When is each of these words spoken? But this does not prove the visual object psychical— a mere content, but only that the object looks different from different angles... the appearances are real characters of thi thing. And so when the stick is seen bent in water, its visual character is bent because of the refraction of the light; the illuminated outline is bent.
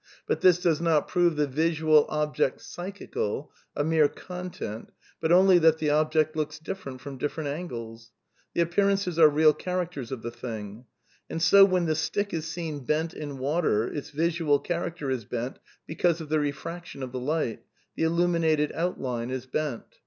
But 0.25 0.41
this 0.41 0.57
does 0.59 0.81
not 0.81 1.07
prove 1.07 1.35
the 1.35 1.45
visual 1.45 2.07
object 2.09 2.59
psychical— 2.61 3.51
a 3.75 3.83
mere 3.83 4.07
content, 4.09 4.91
but 5.19 5.31
only 5.31 5.59
that 5.59 5.77
the 5.77 5.91
object 5.91 6.35
looks 6.35 6.57
different 6.57 7.01
from 7.01 7.19
different 7.19 7.49
angles... 7.49 8.11
the 8.55 8.61
appearances 8.61 9.19
are 9.19 9.29
real 9.29 9.53
characters 9.53 10.11
of 10.11 10.23
thi 10.23 10.31
thing. 10.31 10.85
And 11.29 11.39
so 11.39 11.65
when 11.65 11.85
the 11.85 11.93
stick 11.93 12.33
is 12.33 12.47
seen 12.47 12.79
bent 12.83 13.13
in 13.13 13.37
water, 13.37 13.85
its 13.93 14.09
visual 14.09 14.57
character 14.57 15.11
is 15.11 15.25
bent 15.25 15.59
because 15.85 16.19
of 16.19 16.29
the 16.29 16.39
refraction 16.39 17.03
of 17.03 17.11
the 17.11 17.19
light; 17.19 17.61
the 17.95 18.01
illuminated 18.01 18.71
outline 18.73 19.29
is 19.29 19.45
bent. 19.45 19.99